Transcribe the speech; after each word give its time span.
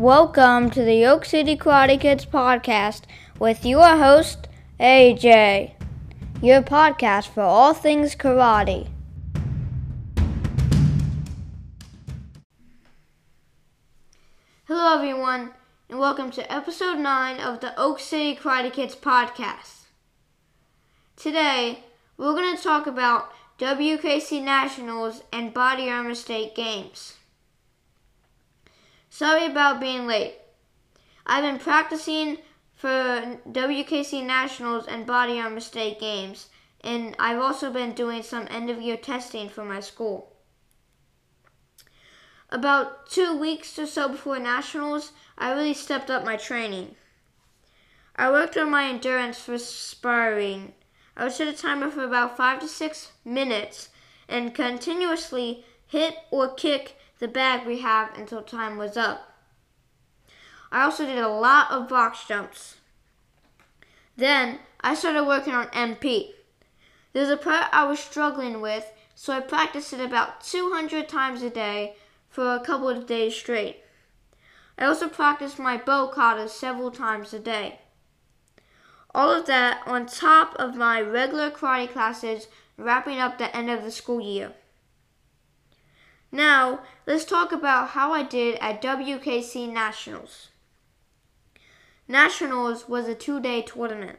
Welcome 0.00 0.70
to 0.70 0.82
the 0.82 1.04
Oak 1.04 1.26
City 1.26 1.58
Karate 1.58 2.00
Kids 2.00 2.24
podcast 2.24 3.02
with 3.38 3.66
your 3.66 3.98
host, 3.98 4.48
AJ, 4.80 5.72
your 6.40 6.62
podcast 6.62 7.28
for 7.28 7.42
all 7.42 7.74
things 7.74 8.16
karate. 8.16 8.88
Hello, 14.64 14.96
everyone, 14.96 15.50
and 15.90 15.98
welcome 15.98 16.30
to 16.30 16.50
episode 16.50 16.96
9 16.96 17.38
of 17.38 17.60
the 17.60 17.78
Oak 17.78 18.00
City 18.00 18.34
Karate 18.34 18.72
Kids 18.72 18.94
podcast. 18.94 19.82
Today, 21.14 21.84
we're 22.16 22.32
going 22.32 22.56
to 22.56 22.62
talk 22.62 22.86
about 22.86 23.30
WKC 23.58 24.42
Nationals 24.42 25.24
and 25.30 25.52
Body 25.52 25.90
Armor 25.90 26.14
State 26.14 26.54
Games. 26.54 27.18
Sorry 29.10 29.44
about 29.44 29.80
being 29.80 30.06
late. 30.06 30.36
I've 31.26 31.42
been 31.42 31.58
practicing 31.58 32.38
for 32.74 33.38
WKC 33.46 34.24
Nationals 34.24 34.86
and 34.86 35.04
Body 35.04 35.38
Armor 35.38 35.60
State 35.60 36.00
Games, 36.00 36.48
and 36.80 37.14
I've 37.18 37.40
also 37.40 37.70
been 37.70 37.92
doing 37.92 38.22
some 38.22 38.46
end 38.48 38.70
of 38.70 38.80
year 38.80 38.96
testing 38.96 39.48
for 39.48 39.64
my 39.64 39.80
school. 39.80 40.32
About 42.48 43.10
two 43.10 43.36
weeks 43.36 43.78
or 43.78 43.86
so 43.86 44.08
before 44.08 44.38
Nationals, 44.38 45.12
I 45.36 45.52
really 45.52 45.74
stepped 45.74 46.08
up 46.08 46.24
my 46.24 46.36
training. 46.36 46.94
I 48.16 48.30
worked 48.30 48.56
on 48.56 48.70
my 48.70 48.84
endurance 48.88 49.38
for 49.38 49.58
sparring. 49.58 50.72
I 51.16 51.24
would 51.24 51.32
set 51.32 51.48
a 51.48 51.52
timer 51.52 51.90
for 51.90 52.04
about 52.04 52.36
five 52.36 52.60
to 52.60 52.68
six 52.68 53.12
minutes 53.24 53.88
and 54.28 54.54
continuously 54.54 55.64
hit 55.86 56.14
or 56.30 56.54
kick 56.54 56.96
the 57.20 57.28
bag 57.28 57.66
we 57.66 57.80
have 57.80 58.16
until 58.18 58.42
time 58.42 58.76
was 58.76 58.96
up. 58.96 59.34
I 60.72 60.82
also 60.82 61.06
did 61.06 61.18
a 61.18 61.28
lot 61.28 61.70
of 61.70 61.88
box 61.88 62.26
jumps. 62.26 62.76
Then 64.16 64.58
I 64.80 64.94
started 64.94 65.24
working 65.24 65.54
on 65.54 65.68
Empi. 65.68 66.30
There's 67.12 67.28
a 67.28 67.36
part 67.36 67.66
I 67.72 67.84
was 67.84 67.98
struggling 68.00 68.60
with, 68.60 68.90
so 69.14 69.32
I 69.32 69.40
practiced 69.40 69.92
it 69.92 70.00
about 70.00 70.40
200 70.40 71.08
times 71.08 71.42
a 71.42 71.50
day 71.50 71.96
for 72.28 72.54
a 72.54 72.60
couple 72.60 72.88
of 72.88 73.06
days 73.06 73.34
straight. 73.34 73.82
I 74.78 74.86
also 74.86 75.08
practiced 75.08 75.58
my 75.58 75.76
bow 75.76 76.08
kata 76.08 76.48
several 76.48 76.90
times 76.90 77.34
a 77.34 77.38
day. 77.38 77.80
All 79.14 79.30
of 79.30 79.46
that 79.46 79.82
on 79.86 80.06
top 80.06 80.54
of 80.54 80.76
my 80.76 81.00
regular 81.00 81.50
karate 81.50 81.90
classes 81.92 82.46
wrapping 82.78 83.18
up 83.18 83.36
the 83.36 83.54
end 83.54 83.68
of 83.68 83.82
the 83.82 83.90
school 83.90 84.20
year. 84.20 84.52
Now, 86.32 86.80
let's 87.06 87.24
talk 87.24 87.50
about 87.52 87.90
how 87.90 88.12
I 88.12 88.22
did 88.22 88.56
at 88.60 88.80
WKC 88.82 89.72
Nationals. 89.72 90.48
Nationals 92.06 92.88
was 92.88 93.08
a 93.08 93.14
two 93.14 93.40
day 93.40 93.62
tournament. 93.62 94.18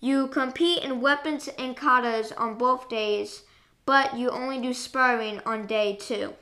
You 0.00 0.28
compete 0.28 0.82
in 0.82 1.00
weapons 1.00 1.48
and 1.58 1.76
katas 1.76 2.32
on 2.36 2.58
both 2.58 2.88
days, 2.90 3.44
but 3.86 4.16
you 4.16 4.30
only 4.30 4.60
do 4.60 4.74
sparring 4.74 5.40
on 5.46 5.66
day 5.66 5.96
two. 5.96 6.34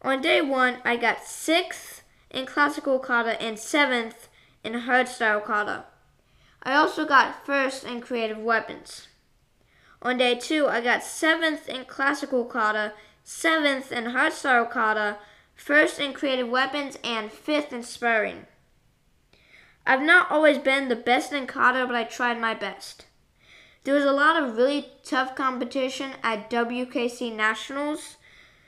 On 0.00 0.20
day 0.22 0.40
one, 0.40 0.78
I 0.84 0.96
got 0.96 1.24
sixth 1.24 2.02
in 2.30 2.46
classical 2.46 2.98
kata 2.98 3.40
and 3.40 3.58
seventh 3.58 4.28
in 4.62 4.72
hardstyle 4.72 5.44
kata. 5.44 5.84
I 6.62 6.74
also 6.74 7.04
got 7.04 7.44
first 7.44 7.84
in 7.84 8.00
creative 8.00 8.38
weapons. 8.38 9.08
On 10.04 10.18
day 10.18 10.34
two, 10.34 10.68
I 10.68 10.82
got 10.82 11.02
seventh 11.02 11.66
in 11.66 11.86
classical 11.86 12.44
kata, 12.44 12.92
seventh 13.22 13.90
in 13.90 14.04
hardstyle 14.04 14.70
kata, 14.70 15.16
first 15.54 15.98
in 15.98 16.12
creative 16.12 16.48
weapons, 16.48 16.98
and 17.02 17.32
fifth 17.32 17.72
in 17.72 17.82
sparring. 17.82 18.44
I've 19.86 20.02
not 20.02 20.30
always 20.30 20.58
been 20.58 20.88
the 20.88 20.96
best 20.96 21.32
in 21.32 21.46
kata, 21.46 21.86
but 21.86 21.96
I 21.96 22.04
tried 22.04 22.38
my 22.38 22.52
best. 22.52 23.06
There 23.84 23.94
was 23.94 24.04
a 24.04 24.12
lot 24.12 24.42
of 24.42 24.58
really 24.58 24.92
tough 25.02 25.34
competition 25.34 26.12
at 26.22 26.50
WKC 26.50 27.34
Nationals, 27.34 28.18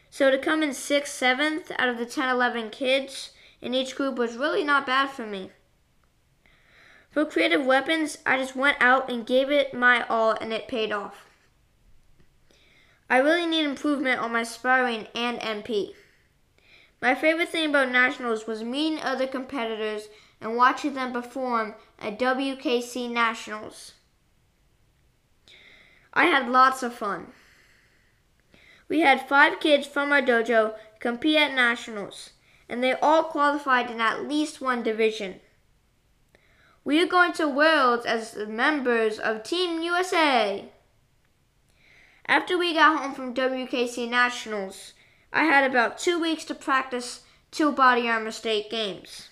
so 0.09 0.31
to 0.31 0.39
come 0.39 0.63
in 0.63 0.71
6th, 0.71 1.03
7th 1.05 1.71
out 1.79 1.91
of 1.91 1.99
the 1.99 2.07
10, 2.07 2.31
11 2.31 2.71
kids 2.71 3.33
in 3.61 3.75
each 3.75 3.95
group 3.95 4.17
was 4.17 4.37
really 4.37 4.65
not 4.65 4.87
bad 4.87 5.11
for 5.11 5.27
me. 5.27 5.51
For 7.11 7.27
creative 7.27 7.65
weapons, 7.65 8.19
I 8.25 8.39
just 8.39 8.57
went 8.57 8.77
out 8.81 9.11
and 9.11 9.27
gave 9.27 9.51
it 9.51 9.75
my 9.75 10.07
all, 10.07 10.33
and 10.33 10.53
it 10.53 10.69
paid 10.69 10.93
off. 10.93 11.26
I 13.09 13.19
really 13.19 13.47
need 13.47 13.65
improvement 13.65 14.21
on 14.21 14.33
my 14.33 14.43
sparring 14.43 15.07
and 15.15 15.39
Empi. 15.39 15.95
My 17.01 17.15
favorite 17.15 17.51
thing 17.51 17.71
about 17.71 17.91
Nationals 17.91 18.47
was 18.47 18.65
meeting 18.65 18.99
other 19.01 19.27
competitors 19.27 20.09
and 20.41 20.57
watching 20.57 20.95
them 20.95 21.13
perform 21.13 21.75
at 21.99 22.19
WKC 22.19 23.11
Nationals. 23.11 23.93
I 26.13 26.25
had 26.25 26.49
lots 26.49 26.83
of 26.83 26.95
fun. 26.95 27.29
We 28.89 29.01
had 29.01 29.29
five 29.29 29.61
kids 29.61 29.87
from 29.87 30.13
our 30.13 30.23
dojo 30.23 30.75
compete 30.99 31.37
at 31.37 31.55
Nationals, 31.55 32.31
and 32.69 32.83
they 32.83 32.95
all 32.95 33.25
qualified 33.25 33.91
in 33.91 34.01
at 34.01 34.27
least 34.27 34.61
one 34.61 34.83
division. 34.83 35.41
We 36.85 37.03
are 37.03 37.07
going 37.07 37.33
to 37.35 37.49
Worlds 37.49 38.07
as 38.07 38.37
members 38.49 39.19
of 39.19 39.43
Team 39.43 39.83
USA. 39.83 40.71
After 42.29 42.59
we 42.59 42.75
got 42.75 42.99
home 42.99 43.15
from 43.15 43.35
WKC 43.35 44.09
Nationals, 44.09 44.95
I 45.33 45.45
had 45.45 45.63
about 45.63 45.97
two 45.97 46.21
weeks 46.21 46.45
to 46.47 46.57
practice 46.57 47.21
two 47.53 47.71
Body 47.71 48.09
Armor 48.09 48.33
State 48.33 48.69
games. 48.69 49.29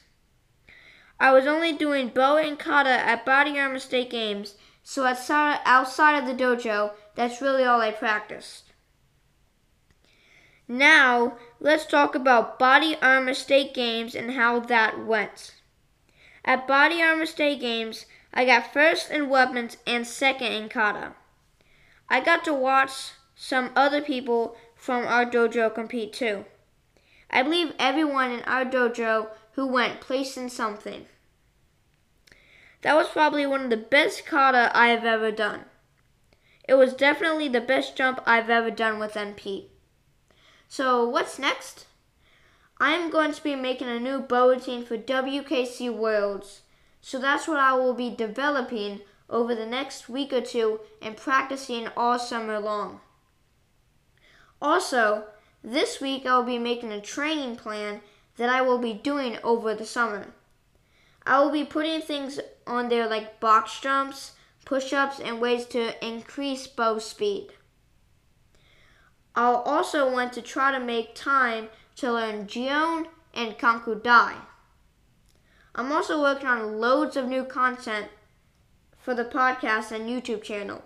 I 1.18 1.32
was 1.32 1.44
only 1.44 1.72
doing 1.72 2.08
bow 2.08 2.36
and 2.36 2.56
kata 2.56 2.90
at 2.90 3.26
Body 3.26 3.58
Armor 3.58 3.80
State 3.80 4.10
games, 4.10 4.54
so 4.84 5.04
outside, 5.06 6.18
of 6.18 6.26
the 6.26 6.34
dojo, 6.34 6.92
that's 7.16 7.40
really 7.42 7.64
all 7.64 7.80
I 7.80 7.90
practiced. 7.90 8.72
Now, 10.68 11.36
let's 11.58 11.86
talk 11.86 12.14
about 12.14 12.60
Body 12.60 12.96
Armor 13.02 13.34
State 13.34 13.74
games 13.74 14.14
and 14.14 14.32
how 14.32 14.60
that 14.60 15.04
went. 15.04 15.54
At 16.44 16.68
Body 16.68 17.02
Armor 17.02 17.26
State 17.26 17.60
games, 17.60 18.06
I 18.32 18.44
got 18.44 18.72
first 18.72 19.10
in 19.10 19.28
weapons 19.28 19.78
and 19.84 20.06
second 20.06 20.52
in 20.52 20.68
kata. 20.68 21.14
I 22.14 22.20
got 22.20 22.44
to 22.44 22.54
watch 22.54 23.10
some 23.34 23.72
other 23.74 24.00
people 24.00 24.56
from 24.76 25.04
our 25.04 25.26
dojo 25.26 25.74
compete 25.74 26.12
too. 26.12 26.44
I 27.28 27.42
believe 27.42 27.72
everyone 27.76 28.30
in 28.30 28.42
our 28.42 28.64
dojo 28.64 29.30
who 29.54 29.66
went 29.66 30.00
placed 30.00 30.36
in 30.36 30.48
something. 30.48 31.06
That 32.82 32.94
was 32.94 33.08
probably 33.08 33.48
one 33.48 33.64
of 33.64 33.70
the 33.70 33.76
best 33.76 34.26
kata 34.26 34.70
I 34.72 34.90
have 34.90 35.04
ever 35.04 35.32
done. 35.32 35.64
It 36.68 36.74
was 36.74 36.94
definitely 36.94 37.48
the 37.48 37.60
best 37.60 37.96
jump 37.96 38.20
I've 38.24 38.48
ever 38.48 38.70
done 38.70 39.00
with 39.00 39.14
Empi. 39.14 39.64
So 40.68 41.08
what's 41.08 41.40
next? 41.40 41.86
I 42.78 42.92
am 42.92 43.10
going 43.10 43.32
to 43.32 43.42
be 43.42 43.56
making 43.56 43.88
a 43.88 43.98
new 43.98 44.20
bow 44.20 44.50
routine 44.50 44.84
for 44.84 44.96
WKC 44.96 45.92
Worlds. 45.92 46.60
So 47.00 47.18
that's 47.18 47.48
what 47.48 47.58
I 47.58 47.72
will 47.72 47.92
be 47.92 48.14
developing 48.14 49.00
over 49.34 49.52
the 49.52 49.66
next 49.66 50.08
week 50.08 50.32
or 50.32 50.40
two 50.40 50.78
and 51.02 51.16
practicing 51.16 51.88
all 51.96 52.18
summer 52.18 52.60
long. 52.60 53.00
Also, 54.62 55.24
this 55.62 56.00
week 56.00 56.24
I 56.24 56.36
will 56.36 56.44
be 56.44 56.58
making 56.58 56.92
a 56.92 57.00
training 57.00 57.56
plan 57.56 58.00
that 58.36 58.48
I 58.48 58.62
will 58.62 58.78
be 58.78 58.94
doing 58.94 59.38
over 59.42 59.74
the 59.74 59.84
summer. 59.84 60.28
I 61.26 61.40
will 61.42 61.50
be 61.50 61.64
putting 61.64 62.00
things 62.00 62.38
on 62.64 62.88
there 62.88 63.08
like 63.08 63.40
box 63.40 63.80
jumps, 63.80 64.32
push 64.64 64.92
ups, 64.92 65.18
and 65.18 65.40
ways 65.40 65.66
to 65.66 66.06
increase 66.06 66.68
bow 66.68 66.98
speed. 66.98 67.48
I'll 69.34 69.56
also 69.56 70.10
want 70.12 70.32
to 70.34 70.42
try 70.42 70.70
to 70.70 70.78
make 70.78 71.16
time 71.16 71.68
to 71.96 72.12
learn 72.12 72.46
Jion 72.46 73.06
and 73.34 73.58
Kanku 73.58 74.00
Dai. 74.00 74.36
I'm 75.74 75.90
also 75.90 76.22
working 76.22 76.46
on 76.46 76.78
loads 76.78 77.16
of 77.16 77.26
new 77.26 77.42
content 77.44 78.06
for 79.04 79.14
the 79.14 79.24
podcast 79.24 79.92
and 79.92 80.08
YouTube 80.08 80.42
channel. 80.42 80.82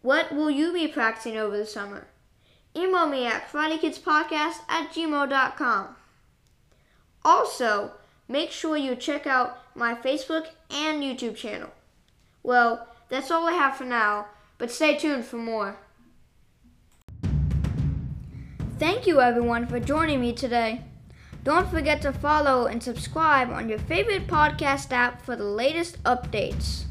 What 0.00 0.34
will 0.34 0.50
you 0.50 0.72
be 0.72 0.88
practicing 0.88 1.36
over 1.36 1.56
the 1.56 1.66
summer? 1.66 2.06
Email 2.74 3.06
me 3.06 3.26
at 3.26 3.46
KarateKidsPodcast 3.52 4.60
at 4.70 4.90
gmail.com. 4.90 5.96
Also, 7.24 7.92
make 8.26 8.50
sure 8.50 8.78
you 8.78 8.96
check 8.96 9.26
out 9.26 9.58
my 9.76 9.94
Facebook 9.94 10.46
and 10.70 11.02
YouTube 11.02 11.36
channel. 11.36 11.70
Well, 12.42 12.88
that's 13.10 13.30
all 13.30 13.46
I 13.46 13.52
have 13.52 13.76
for 13.76 13.84
now, 13.84 14.28
but 14.56 14.70
stay 14.70 14.96
tuned 14.96 15.26
for 15.26 15.36
more. 15.36 15.76
Thank 18.78 19.06
you 19.06 19.20
everyone 19.20 19.66
for 19.66 19.78
joining 19.78 20.22
me 20.22 20.32
today. 20.32 20.82
Don't 21.44 21.68
forget 21.68 22.00
to 22.02 22.12
follow 22.12 22.66
and 22.66 22.80
subscribe 22.80 23.50
on 23.50 23.68
your 23.68 23.78
favorite 23.78 24.28
podcast 24.28 24.92
app 24.92 25.20
for 25.22 25.34
the 25.34 25.44
latest 25.44 26.00
updates. 26.04 26.84